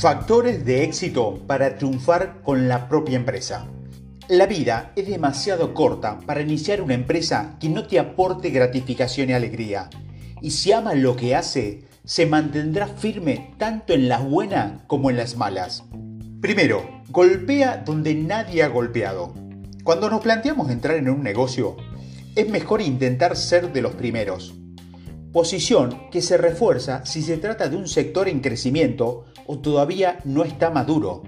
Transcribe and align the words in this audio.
Factores 0.00 0.64
de 0.64 0.82
éxito 0.82 1.42
para 1.46 1.76
triunfar 1.76 2.40
con 2.42 2.68
la 2.68 2.88
propia 2.88 3.16
empresa. 3.16 3.66
La 4.28 4.46
vida 4.46 4.92
es 4.96 5.06
demasiado 5.06 5.74
corta 5.74 6.20
para 6.20 6.40
iniciar 6.40 6.80
una 6.80 6.94
empresa 6.94 7.58
que 7.60 7.68
no 7.68 7.86
te 7.86 7.98
aporte 7.98 8.48
gratificación 8.48 9.28
y 9.28 9.34
alegría. 9.34 9.90
Y 10.40 10.52
si 10.52 10.72
ama 10.72 10.94
lo 10.94 11.16
que 11.16 11.36
hace, 11.36 11.84
se 12.02 12.24
mantendrá 12.24 12.86
firme 12.86 13.54
tanto 13.58 13.92
en 13.92 14.08
las 14.08 14.24
buenas 14.24 14.80
como 14.86 15.10
en 15.10 15.18
las 15.18 15.36
malas. 15.36 15.84
Primero, 16.40 17.02
golpea 17.10 17.82
donde 17.84 18.14
nadie 18.14 18.62
ha 18.62 18.68
golpeado. 18.68 19.34
Cuando 19.84 20.08
nos 20.08 20.22
planteamos 20.22 20.70
entrar 20.70 20.96
en 20.96 21.10
un 21.10 21.22
negocio, 21.22 21.76
es 22.34 22.48
mejor 22.48 22.80
intentar 22.80 23.36
ser 23.36 23.70
de 23.70 23.82
los 23.82 23.94
primeros 23.96 24.54
posición 25.32 26.10
que 26.10 26.22
se 26.22 26.36
refuerza 26.36 27.04
si 27.06 27.22
se 27.22 27.36
trata 27.36 27.68
de 27.68 27.76
un 27.76 27.86
sector 27.86 28.28
en 28.28 28.40
crecimiento 28.40 29.26
o 29.46 29.58
todavía 29.58 30.18
no 30.24 30.44
está 30.44 30.70
maduro. 30.70 31.22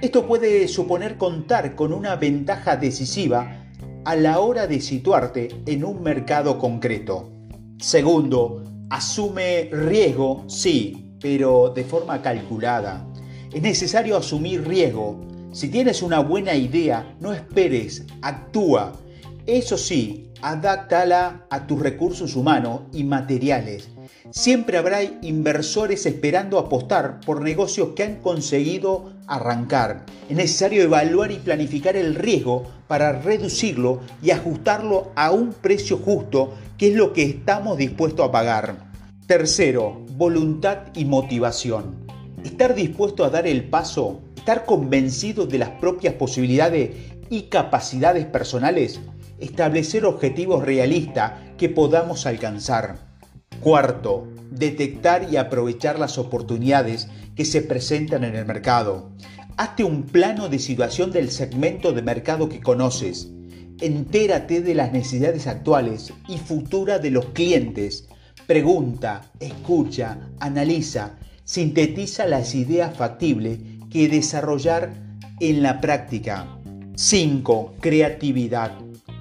Esto 0.00 0.26
puede 0.26 0.68
suponer 0.68 1.16
contar 1.16 1.74
con 1.74 1.92
una 1.92 2.16
ventaja 2.16 2.76
decisiva 2.76 3.66
a 4.04 4.14
la 4.14 4.40
hora 4.40 4.66
de 4.66 4.80
situarte 4.80 5.48
en 5.66 5.84
un 5.84 6.02
mercado 6.02 6.58
concreto. 6.58 7.32
Segundo, 7.78 8.62
asume 8.90 9.68
riesgo, 9.72 10.44
sí, 10.46 11.12
pero 11.20 11.70
de 11.74 11.84
forma 11.84 12.22
calculada. 12.22 13.06
Es 13.52 13.62
necesario 13.62 14.16
asumir 14.16 14.66
riesgo. 14.66 15.20
Si 15.52 15.68
tienes 15.68 16.02
una 16.02 16.20
buena 16.20 16.54
idea, 16.54 17.16
no 17.20 17.32
esperes, 17.32 18.06
actúa. 18.22 18.92
Eso 19.46 19.78
sí, 19.78 20.32
adáctala 20.42 21.46
a 21.50 21.68
tus 21.68 21.78
recursos 21.78 22.34
humanos 22.34 22.80
y 22.92 23.04
materiales. 23.04 23.88
Siempre 24.30 24.76
habrá 24.76 25.04
inversores 25.04 26.04
esperando 26.04 26.58
apostar 26.58 27.20
por 27.24 27.42
negocios 27.42 27.90
que 27.94 28.02
han 28.02 28.16
conseguido 28.16 29.12
arrancar. 29.28 30.04
Es 30.28 30.36
necesario 30.36 30.82
evaluar 30.82 31.30
y 31.30 31.36
planificar 31.36 31.96
el 31.96 32.16
riesgo 32.16 32.66
para 32.88 33.20
reducirlo 33.20 34.00
y 34.20 34.32
ajustarlo 34.32 35.12
a 35.14 35.30
un 35.30 35.52
precio 35.52 35.98
justo, 35.98 36.54
que 36.76 36.88
es 36.88 36.96
lo 36.96 37.12
que 37.12 37.22
estamos 37.22 37.78
dispuestos 37.78 38.28
a 38.28 38.32
pagar. 38.32 38.90
Tercero, 39.28 40.04
voluntad 40.16 40.78
y 40.96 41.04
motivación. 41.04 42.04
Estar 42.42 42.74
dispuesto 42.74 43.24
a 43.24 43.30
dar 43.30 43.46
el 43.46 43.68
paso, 43.68 44.22
estar 44.36 44.64
convencido 44.64 45.46
de 45.46 45.58
las 45.58 45.70
propias 45.70 46.14
posibilidades 46.14 46.90
y 47.30 47.42
capacidades 47.42 48.26
personales 48.26 49.00
establecer 49.38 50.04
objetivos 50.04 50.64
realistas 50.64 51.32
que 51.56 51.68
podamos 51.68 52.26
alcanzar. 52.26 52.98
Cuarto, 53.60 54.28
detectar 54.50 55.28
y 55.30 55.36
aprovechar 55.36 55.98
las 55.98 56.18
oportunidades 56.18 57.08
que 57.34 57.44
se 57.44 57.62
presentan 57.62 58.24
en 58.24 58.34
el 58.34 58.46
mercado. 58.46 59.10
Hazte 59.56 59.84
un 59.84 60.02
plano 60.02 60.48
de 60.48 60.58
situación 60.58 61.10
del 61.10 61.30
segmento 61.30 61.92
de 61.92 62.02
mercado 62.02 62.48
que 62.48 62.60
conoces. 62.60 63.30
Entérate 63.80 64.62
de 64.62 64.74
las 64.74 64.92
necesidades 64.92 65.46
actuales 65.46 66.12
y 66.28 66.38
futuras 66.38 67.02
de 67.02 67.10
los 67.10 67.26
clientes. 67.26 68.08
Pregunta, 68.46 69.30
escucha, 69.40 70.18
analiza, 70.40 71.18
sintetiza 71.44 72.26
las 72.26 72.54
ideas 72.54 72.96
factibles 72.96 73.58
que 73.90 74.08
desarrollar 74.08 74.92
en 75.40 75.62
la 75.62 75.80
práctica. 75.80 76.58
5. 76.94 77.74
Creatividad. 77.80 78.72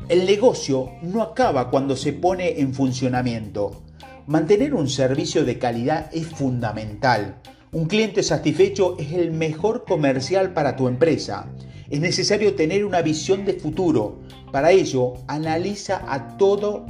El 0.07 0.27
negocio 0.27 0.91
no 1.01 1.23
acaba 1.23 1.71
cuando 1.71 1.95
se 1.95 2.13
pone 2.13 2.59
en 2.59 2.75
funcionamiento. 2.75 3.81
Mantener 4.27 4.75
un 4.75 4.87
servicio 4.87 5.43
de 5.43 5.57
calidad 5.57 6.11
es 6.13 6.27
fundamental. 6.27 7.41
Un 7.71 7.85
cliente 7.85 8.21
satisfecho 8.21 8.97
es 8.99 9.13
el 9.13 9.31
mejor 9.31 9.83
comercial 9.83 10.53
para 10.53 10.75
tu 10.75 10.87
empresa. 10.87 11.47
Es 11.89 11.99
necesario 11.99 12.53
tener 12.53 12.85
una 12.85 13.01
visión 13.01 13.45
de 13.45 13.53
futuro. 13.53 14.19
Para 14.51 14.69
ello, 14.69 15.13
analiza 15.25 16.03
a 16.07 16.37
todo 16.37 16.85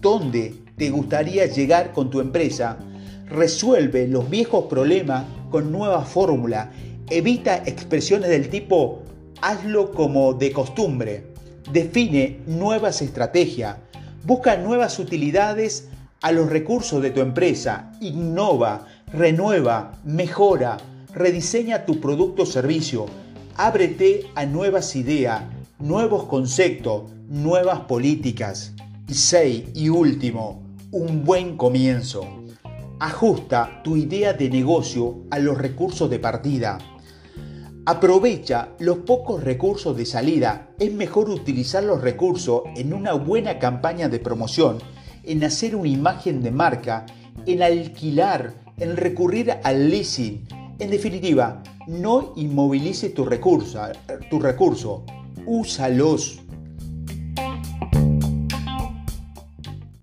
dónde 0.00 0.54
te 0.76 0.90
gustaría 0.90 1.46
llegar 1.46 1.92
con 1.92 2.08
tu 2.08 2.20
empresa. 2.20 2.78
Resuelve 3.26 4.06
los 4.06 4.30
viejos 4.30 4.66
problemas 4.66 5.24
con 5.50 5.72
nuevas 5.72 6.08
fórmulas. 6.08 6.68
Evita 7.10 7.64
expresiones 7.66 8.30
del 8.30 8.48
tipo 8.48 9.02
hazlo 9.42 9.90
como 9.90 10.34
de 10.34 10.52
costumbre 10.52 11.33
Define 11.72 12.40
nuevas 12.46 13.02
estrategias, 13.02 13.76
busca 14.24 14.56
nuevas 14.56 14.98
utilidades 14.98 15.88
a 16.20 16.32
los 16.32 16.48
recursos 16.48 17.02
de 17.02 17.10
tu 17.10 17.20
empresa, 17.20 17.92
innova, 18.00 18.86
renueva, 19.12 19.92
mejora, 20.04 20.76
rediseña 21.12 21.86
tu 21.86 22.00
producto 22.00 22.42
o 22.42 22.46
servicio, 22.46 23.06
ábrete 23.56 24.26
a 24.34 24.46
nuevas 24.46 24.96
ideas, 24.96 25.42
nuevos 25.78 26.24
conceptos, 26.24 27.04
nuevas 27.28 27.80
políticas. 27.80 28.72
Y 29.08 29.14
seis, 29.14 29.64
y 29.74 29.90
último, 29.90 30.62
un 30.90 31.24
buen 31.24 31.56
comienzo. 31.56 32.26
Ajusta 33.00 33.82
tu 33.82 33.96
idea 33.96 34.32
de 34.32 34.48
negocio 34.48 35.24
a 35.30 35.38
los 35.38 35.58
recursos 35.58 36.08
de 36.08 36.18
partida. 36.18 36.78
Aprovecha 37.86 38.70
los 38.78 38.98
pocos 38.98 39.44
recursos 39.44 39.94
de 39.94 40.06
salida. 40.06 40.70
Es 40.78 40.90
mejor 40.90 41.28
utilizar 41.28 41.84
los 41.84 42.00
recursos 42.00 42.62
en 42.76 42.94
una 42.94 43.12
buena 43.12 43.58
campaña 43.58 44.08
de 44.08 44.20
promoción, 44.20 44.78
en 45.22 45.44
hacer 45.44 45.76
una 45.76 45.90
imagen 45.90 46.42
de 46.42 46.50
marca, 46.50 47.04
en 47.44 47.62
alquilar, 47.62 48.54
en 48.78 48.96
recurrir 48.96 49.52
al 49.62 49.90
leasing. 49.90 50.48
En 50.78 50.90
definitiva, 50.90 51.62
no 51.86 52.32
inmovilices 52.36 53.12
tu 53.12 53.26
recurso, 53.26 53.82
tu 54.30 54.40
recurso, 54.40 55.04
úsalos. 55.44 56.40